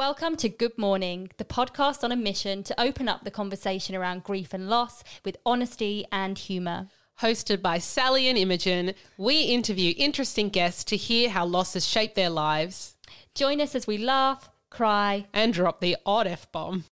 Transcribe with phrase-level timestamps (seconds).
[0.00, 4.24] Welcome to Good Mourning, the podcast on a mission to open up the conversation around
[4.24, 6.88] grief and loss with honesty and humour.
[7.20, 12.30] Hosted by Sally and Imogen, we interview interesting guests to hear how losses shape their
[12.30, 12.96] lives.
[13.34, 16.84] Join us as we laugh, cry, and drop the odd F bomb.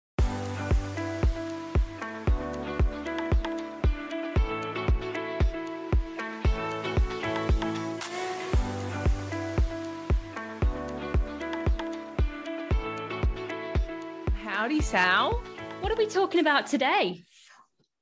[14.69, 15.33] Howdy, Sal.
[15.81, 17.25] What are we talking about today?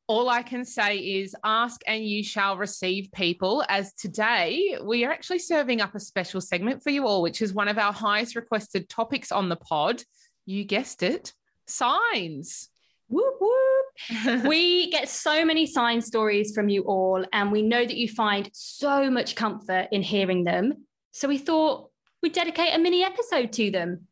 [0.08, 3.64] All I can say is ask and you shall receive people.
[3.68, 7.54] As today, we are actually serving up a special segment for you all, which is
[7.54, 10.02] one of our highest requested topics on the pod.
[10.44, 11.32] You guessed it
[11.68, 12.68] signs.
[13.06, 14.44] Whoop, whoop.
[14.48, 18.50] we get so many sign stories from you all, and we know that you find
[18.52, 20.84] so much comfort in hearing them.
[21.12, 21.90] So we thought
[22.24, 24.08] we'd dedicate a mini episode to them.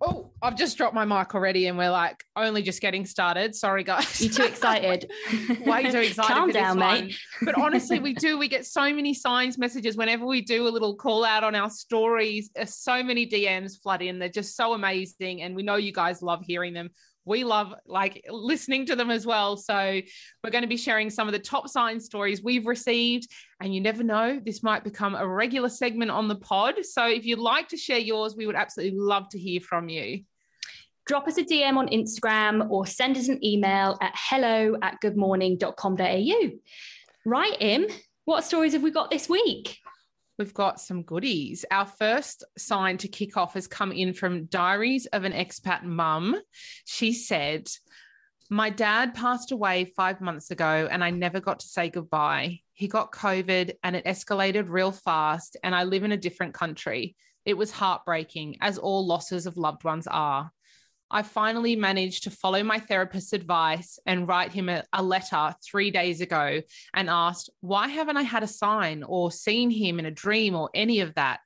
[0.00, 3.54] Oh, I've just dropped my mic already, and we're like only just getting started.
[3.54, 4.20] Sorry, guys.
[4.20, 5.08] You're too excited?
[5.64, 6.34] Way too excited.
[6.34, 7.16] Calm down, mate.
[7.42, 8.38] But honestly, we do.
[8.38, 11.70] We get so many signs messages whenever we do a little call out on our
[11.70, 12.50] stories.
[12.66, 14.18] So many DMs flood in.
[14.18, 16.90] They're just so amazing, and we know you guys love hearing them
[17.24, 19.56] we love like listening to them as well.
[19.56, 20.00] So
[20.42, 23.28] we're going to be sharing some of the top sign stories we've received.
[23.60, 26.84] And you never know, this might become a regular segment on the pod.
[26.84, 30.24] So if you'd like to share yours, we would absolutely love to hear from you.
[31.06, 36.50] Drop us a DM on Instagram or send us an email at hello at goodmourning.com.au.
[37.24, 37.86] Right, Im,
[38.24, 39.78] what stories have we got this week?
[40.38, 41.64] we've got some goodies.
[41.70, 46.36] Our first sign to kick off has come in from Diaries of an Expat Mum.
[46.84, 47.68] She said,
[48.50, 52.58] My dad passed away five months ago and I never got to say goodbye.
[52.72, 57.14] He got COVID and it escalated real fast, and I live in a different country.
[57.44, 60.50] It was heartbreaking, as all losses of loved ones are.
[61.12, 65.90] I finally managed to follow my therapist's advice and write him a, a, letter three
[65.90, 66.62] days ago
[66.94, 70.70] and asked, Why haven't I had a sign or seen him in a dream or
[70.74, 71.42] any of that?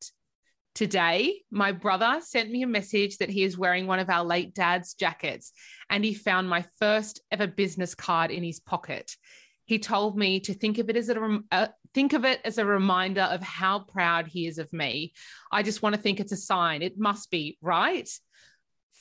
[0.76, 4.54] Today, my brother sent me a message that he is wearing one of our late
[4.54, 5.52] dad's jackets
[5.90, 9.16] and he found my first ever business card in his pocket.
[9.64, 12.64] He told me to think of it as a uh, think of it as a
[12.64, 15.12] reminder of how proud he is of me.
[15.50, 16.82] I just want to think it's a sign.
[16.82, 18.08] It must be, right?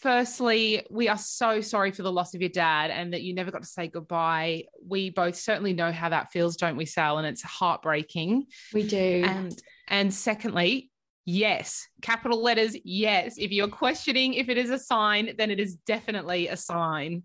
[0.05, 3.49] Firstly, we are so sorry for the loss of your dad and that you never
[3.49, 4.65] got to say goodbye.
[4.87, 7.17] We both certainly know how that feels, don't we, Sal?
[7.17, 8.45] And it's heartbreaking.
[8.71, 9.23] We do.
[9.25, 10.91] And and secondly,
[11.25, 13.39] yes, capital letters, yes.
[13.39, 17.23] If you're questioning if it is a sign, then it is definitely a sign.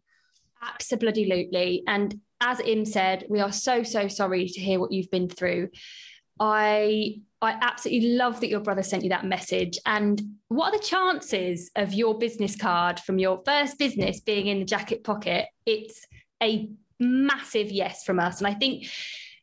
[0.63, 1.83] Absolutely.
[1.87, 5.69] And as Im said, we are so, so sorry to hear what you've been through.
[6.41, 9.79] I I absolutely love that your brother sent you that message.
[9.87, 14.59] And what are the chances of your business card from your first business being in
[14.59, 15.47] the jacket pocket?
[15.65, 16.07] It's
[16.43, 16.69] a
[16.99, 18.39] massive yes from us.
[18.39, 18.89] And I think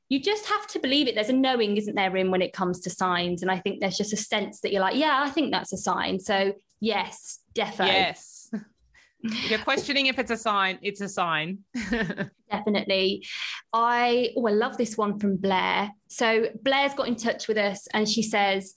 [0.09, 1.15] you just have to believe it.
[1.15, 3.41] There's a knowing, isn't there, in when it comes to signs.
[3.41, 5.77] And I think there's just a sense that you're like, yeah, I think that's a
[5.77, 6.19] sign.
[6.19, 7.95] So yes, definitely.
[7.95, 8.51] Yes.
[9.23, 11.59] If you're questioning if it's a sign, it's a sign.
[12.51, 13.25] Definitely.
[13.73, 15.91] I oh, I love this one from Blair.
[16.07, 18.75] So Blair's got in touch with us and she says,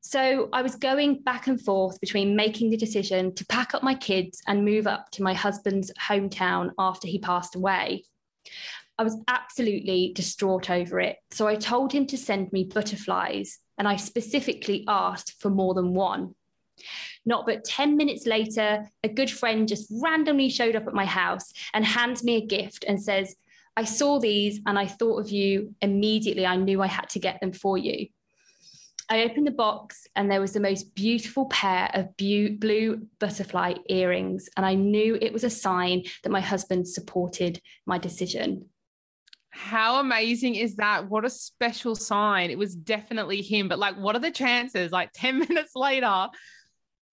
[0.00, 3.94] so I was going back and forth between making the decision to pack up my
[3.94, 8.04] kids and move up to my husband's hometown after he passed away.
[8.98, 11.16] I was absolutely distraught over it.
[11.30, 15.94] So I told him to send me butterflies and I specifically asked for more than
[15.94, 16.34] one.
[17.24, 21.52] Not but 10 minutes later, a good friend just randomly showed up at my house
[21.74, 23.36] and hands me a gift and says,
[23.76, 26.46] I saw these and I thought of you immediately.
[26.46, 28.08] I knew I had to get them for you.
[29.08, 34.48] I opened the box and there was the most beautiful pair of blue butterfly earrings.
[34.56, 38.66] And I knew it was a sign that my husband supported my decision.
[39.50, 41.10] How amazing is that?
[41.10, 42.50] What a special sign.
[42.50, 43.68] It was definitely him.
[43.68, 44.92] But, like, what are the chances?
[44.92, 46.28] Like, 10 minutes later,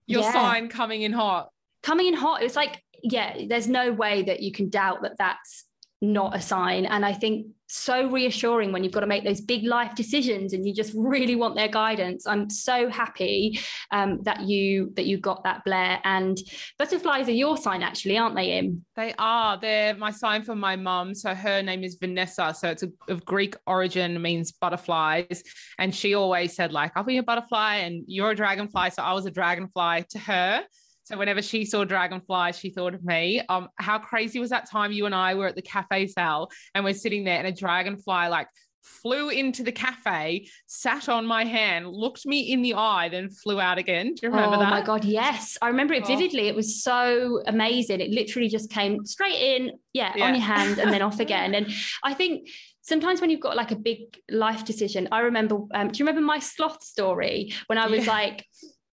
[0.08, 0.32] your yeah.
[0.32, 1.50] sign coming in hot.
[1.84, 2.42] Coming in hot.
[2.42, 5.66] It's like, yeah, there's no way that you can doubt that that's
[6.02, 6.86] not a sign.
[6.86, 10.66] And I think so reassuring when you've got to make those big life decisions and
[10.66, 12.26] you just really want their guidance.
[12.26, 13.60] I'm so happy
[13.92, 16.00] um, that you that you got that Blair.
[16.04, 16.38] And
[16.78, 18.58] butterflies are your sign, actually, aren't they?
[18.58, 19.60] Im they are.
[19.60, 21.14] They're my sign for my mum.
[21.14, 22.56] So her name is Vanessa.
[22.58, 25.44] So it's a, of Greek origin, means butterflies.
[25.78, 29.14] And she always said like, "I'll be a butterfly and you're a dragonfly." So I
[29.14, 30.64] was a dragonfly to her.
[31.08, 33.42] So whenever she saw dragonflies, she thought of me.
[33.48, 36.84] Um, how crazy was that time you and I were at the cafe Sal and
[36.84, 38.50] we're sitting there and a dragonfly like
[38.84, 43.58] flew into the cafe, sat on my hand, looked me in the eye, then flew
[43.62, 44.16] out again.
[44.16, 44.68] Do you remember oh that?
[44.68, 45.58] Oh my god, yes.
[45.62, 46.08] I remember it Oh.
[46.08, 46.50] vividly.
[46.50, 48.02] It was so amazing.
[48.02, 50.26] It literally just came straight in, yeah, Yeah.
[50.26, 51.56] on your hand and then off again.
[51.56, 51.72] And
[52.04, 52.50] I think
[52.82, 54.00] sometimes when you've got like a big
[54.30, 58.12] life decision, I remember um, do you remember my sloth story when I was Yeah.
[58.12, 58.46] like,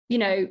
[0.10, 0.48] you know,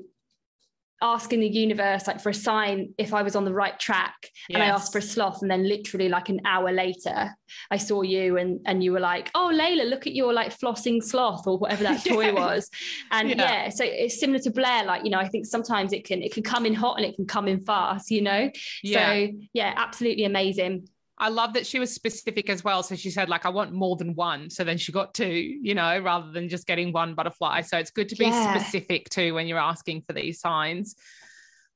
[1.02, 4.14] asking the universe like for a sign if I was on the right track
[4.52, 7.30] and I asked for a sloth and then literally like an hour later
[7.70, 11.02] I saw you and and you were like oh Layla look at your like flossing
[11.02, 12.32] sloth or whatever that toy Yeah.
[12.32, 12.68] was
[13.10, 13.36] and Yeah.
[13.36, 13.68] yeah.
[13.70, 16.42] so it's similar to Blair like you know I think sometimes it can it can
[16.42, 18.50] come in hot and it can come in fast you know
[18.82, 19.12] Yeah.
[19.14, 20.86] so yeah absolutely amazing
[21.20, 22.82] I love that she was specific as well.
[22.82, 24.48] So she said, like, I want more than one.
[24.48, 27.60] So then she got two, you know, rather than just getting one butterfly.
[27.60, 28.56] So it's good to be Yeah.
[28.56, 30.96] specific too when you're asking for these signs.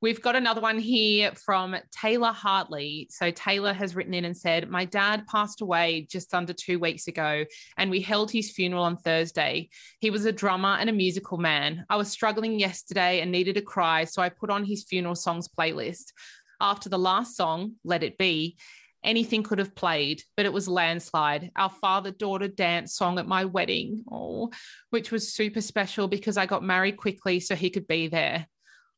[0.01, 3.07] We've got another one here from Taylor Hartley.
[3.11, 7.07] So Taylor has written in and said, My dad passed away just under two weeks
[7.07, 7.45] ago,
[7.77, 9.69] and we held his funeral on Thursday.
[10.01, 11.85] He was a drummer and a musical man.
[11.89, 15.49] I was struggling yesterday and needed to cry, so I put on his funeral songs
[15.49, 16.13] playlist.
[16.61, 18.57] After the last song, Let It Be,
[19.05, 23.45] anything could have played, but it was Landslide, our father daughter dance song at my
[23.45, 24.51] wedding, oh,
[24.91, 28.47] which was super special because I got married quickly so he could be there.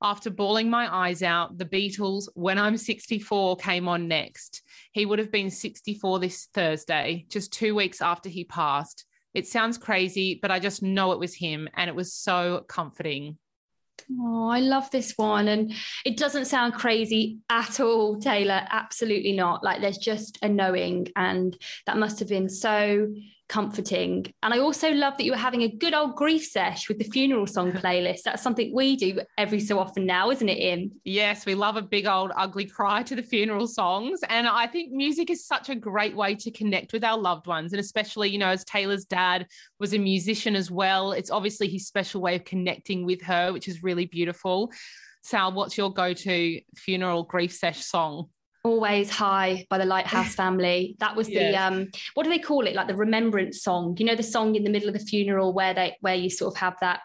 [0.02, 4.62] After bawling my eyes out, the Beatles, When I'm 64, came on next.
[4.92, 9.06] He would have been 64 this Thursday, just two weeks after he passed.
[9.32, 13.38] It sounds crazy, but I just know it was him, and it was so comforting.
[14.20, 15.48] Oh, I love this one.
[15.48, 15.72] And
[16.04, 18.66] it doesn't sound crazy at all, Taylor.
[18.70, 19.64] Absolutely not.
[19.64, 21.56] Like there's just a knowing, and
[21.86, 23.14] that must have been so
[23.48, 24.26] comforting.
[24.42, 27.04] And I also love that you were having a good old grief sesh with the
[27.04, 28.22] funeral song playlist.
[28.24, 30.92] That's something we do every so often now, isn't it, Im?
[31.04, 34.20] Yes, we love a big old ugly cry to the funeral songs.
[34.28, 37.72] And I think music is such a great way to connect with our loved ones.
[37.72, 39.46] And especially, you know, as Taylor's dad
[39.78, 43.68] was a musician as well, it's obviously his special way of connecting with her, which
[43.68, 44.72] is really beautiful.
[45.22, 48.28] Sal, what's your go to funeral grief sesh song?
[48.66, 50.96] Always High by the Lighthouse Family.
[50.98, 51.62] That was the Yes.
[51.62, 52.74] um what do they call it?
[52.74, 53.96] Like the remembrance song.
[53.98, 56.54] You know the song in the middle of the funeral where they where you sort
[56.54, 57.00] of have that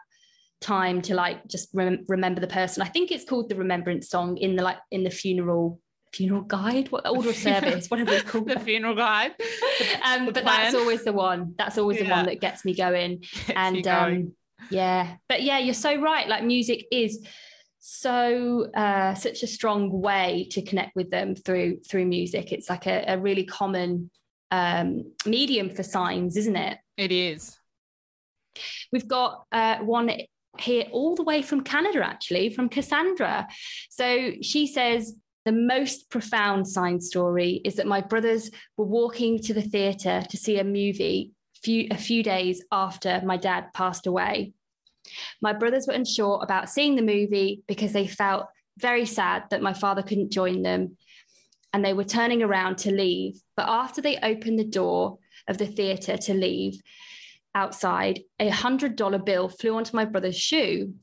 [0.59, 2.81] time to like just rem- remember the person.
[2.83, 5.79] I think it's called the remembrance song in the like in the funeral
[6.13, 8.47] funeral guide, what order of service, whatever it's called.
[8.49, 9.31] the funeral guide.
[10.03, 11.53] um, the but that's always the one.
[11.57, 13.19] That's always the one that gets me going.
[13.19, 14.15] Gets and going.
[14.17, 14.33] um
[14.69, 17.25] yeah but yeah you're so right like music is
[17.83, 22.85] so uh such a strong way to connect with them through through music it's like
[22.85, 24.09] a, a really common
[24.51, 27.57] um medium for signs isn't it it is.
[28.91, 30.11] we've got uh one
[30.59, 33.47] here all the way from canada actually from cassandra
[33.89, 39.55] so she says the most profound sign story is that my brothers were walking to
[39.55, 41.31] the theatre to see a movie
[41.63, 44.53] few, a few days after my dad passed away.
[45.41, 48.47] My brothers were unsure about seeing the movie because they felt
[48.77, 50.97] very sad that my father couldn't join them
[51.73, 53.41] and they were turning around to leave.
[53.55, 56.81] But after they opened the door of the theatre to leave
[57.55, 60.93] outside, a $100 bill flew onto my brother's shoe.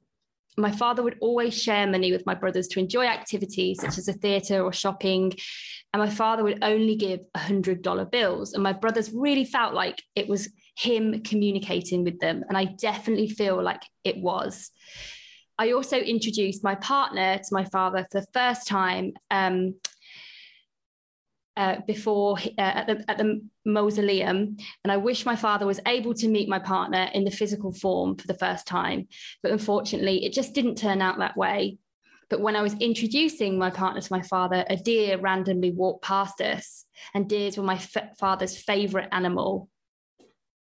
[0.57, 4.13] My father would always share money with my brothers to enjoy activities such as a
[4.13, 5.33] theatre or shopping.
[5.93, 8.53] And my father would only give $100 bills.
[8.53, 12.45] And my brothers really felt like it was him communicating with them.
[12.49, 14.71] And I definitely feel like it was.
[15.59, 19.75] I also introduced my partner to my father for the first time um,
[21.57, 24.57] uh, before uh, at, the, at the mausoleum.
[24.85, 28.15] And I wish my father was able to meet my partner in the physical form
[28.15, 29.09] for the first time.
[29.43, 31.79] But unfortunately, it just didn't turn out that way.
[32.31, 36.41] But when I was introducing my partner to my father, a deer randomly walked past
[36.41, 39.69] us, and deers were my f- father's favorite animal.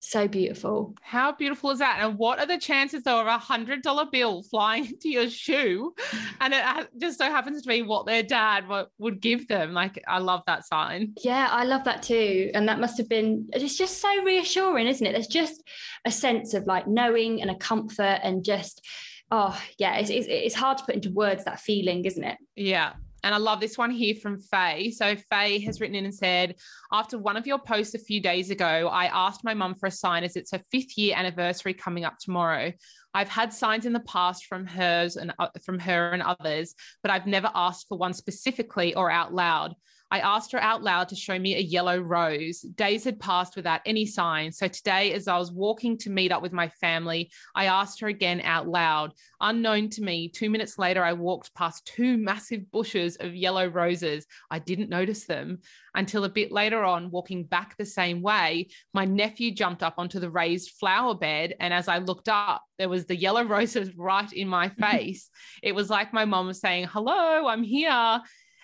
[0.01, 0.95] So beautiful.
[1.01, 1.99] How beautiful is that?
[2.01, 5.93] And what are the chances though of a hundred dollar bill flying into your shoe,
[6.39, 6.63] and it
[6.97, 8.65] just so happens to be what their dad
[8.97, 9.73] would give them?
[9.73, 11.13] Like, I love that sign.
[11.21, 12.49] Yeah, I love that too.
[12.53, 15.11] And that must have been, it's just so reassuring, isn't it?
[15.11, 15.61] There's just
[16.05, 18.85] a sense of like knowing and a comfort and just,
[19.31, 22.37] oh, yeah, it's, it's, it's hard to put into words that feeling, isn't it?
[22.55, 22.93] Yeah.
[23.23, 24.91] And I love this one here from Faye.
[24.91, 26.55] So Faye has written in and said,
[26.91, 29.91] after one of your posts a few days ago, I asked my mum for a
[29.91, 32.71] sign as it's her fifth year anniversary coming up tomorrow.
[33.13, 37.11] I've had signs in the past from hers and uh, from her and others, but
[37.11, 39.75] I've never asked for one specifically or out loud.
[40.11, 42.61] I asked her out loud to show me a yellow rose.
[42.61, 44.51] Days had passed without any sign.
[44.51, 48.07] So today, as I was walking to meet up with my family, I asked her
[48.07, 49.13] again out loud.
[49.39, 54.25] Unknown to me, two minutes later, I walked past two massive bushes of yellow roses.
[54.49, 55.59] I didn't notice them
[55.95, 60.19] until a bit later on, walking back the same way, my nephew jumped up onto
[60.19, 61.55] the raised flower bed.
[61.59, 65.29] And as I looked up, there was the yellow roses right in my face.
[65.61, 68.21] it was like my mom was saying, Hello, I'm here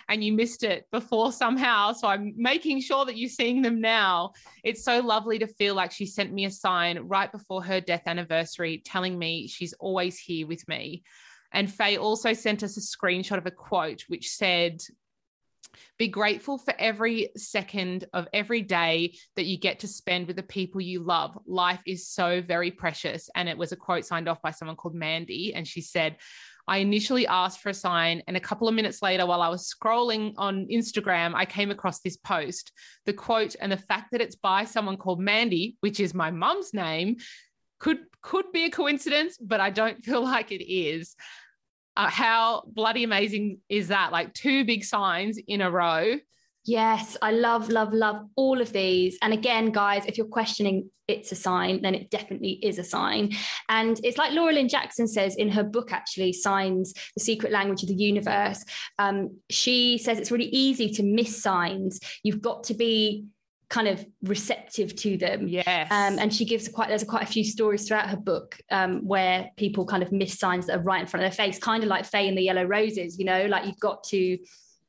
[0.10, 1.92] and you missed it before somehow.
[1.94, 4.34] So I'm making sure that you're seeing them now.
[4.64, 8.04] It's so lovely to feel like she sent me a sign right before her death
[8.06, 11.04] anniversary telling me she's always here with me.
[11.52, 14.82] And Faye also sent us a screenshot of a quote which said,
[15.98, 20.44] be grateful for every second of every day that you get to spend with the
[20.44, 21.38] people you love.
[21.46, 23.30] Life is so very precious.
[23.36, 25.54] And it was a quote signed off by someone called Mandy.
[25.54, 26.18] And she said,
[26.68, 29.72] I initially asked for a sign, and a couple of minutes later, while I was
[29.72, 32.72] scrolling on Instagram, I came across this post.
[33.06, 36.74] The quote and the fact that it's by someone called Mandy, which is my mum's
[36.74, 37.18] name,
[37.80, 41.16] could could be a coincidence, but I don't feel like it is.
[41.98, 44.12] Uh, how bloody amazing is that?
[44.12, 46.18] Like two big signs in a row
[46.66, 49.20] Yes, I love, love, love all of these.
[49.22, 53.34] And again, guys, if you're questioning it's a sign, then it definitely is a sign.
[53.70, 57.84] And it's like Laura Lynne Jackson says in her book, actually, Signs, The Secret Language
[57.84, 58.66] of the Universe.
[58.98, 62.00] Um, she says it's really easy to miss signs.
[62.24, 63.26] You've got to be
[63.70, 65.48] kind of receptive to them.
[65.48, 65.92] Yes.
[65.92, 69.50] Um, and she gives quite there's quite a few stories throughout her book um, where
[69.58, 71.90] people kind of miss signs that are right in front of their face, kind of
[71.90, 73.18] like Faye and the Yellow Roses.
[73.18, 74.38] You know, like you've got to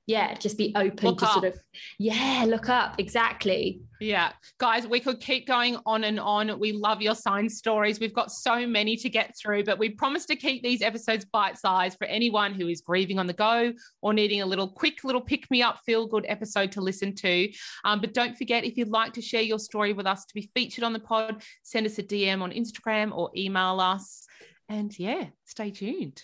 [0.06, 1.32] yeah, just be open look to up.
[1.32, 1.58] sort of,
[1.98, 2.94] yeah, look up.
[2.98, 3.80] Exactly.
[4.00, 4.32] Yeah.
[4.58, 6.60] Guys, we could keep going on and on.
[6.60, 7.98] We love your sign stories.
[7.98, 11.58] We've got so many to get through, but we promise to keep these episodes bite
[11.58, 15.20] sized for anyone who is grieving on the go or needing a little quick little
[15.20, 17.50] pick me up, feel good episode to listen to.
[17.84, 20.50] Um, but don't forget, if you'd like to share your story with us to be
[20.54, 24.24] featured on the pod, send us a DM on Instagram or email us.
[24.68, 26.22] And yeah, stay tuned.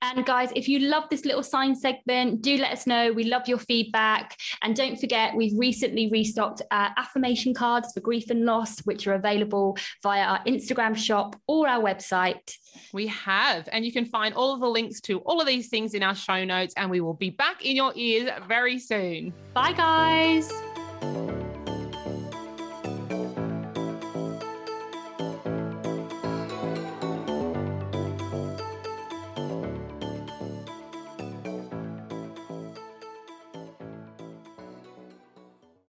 [0.00, 3.12] And guys, if you love this little sign segment, do let us know.
[3.12, 4.36] We love your feedback.
[4.62, 9.14] And don't forget, we've recently restocked uh, affirmation cards for grief and loss, which are
[9.14, 12.54] available via our Instagram shop or our website.
[12.92, 13.68] We have.
[13.72, 16.14] And you can find all of the links to all of these things in our
[16.14, 16.74] show notes.
[16.76, 19.32] And we will be back in your ears very soon.
[19.52, 20.52] Bye, guys.